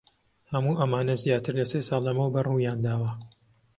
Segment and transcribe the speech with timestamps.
[0.51, 3.11] هەموو ئەمانە زیاتر لە سێ ساڵ لەمەوبەر ڕوویان داوە.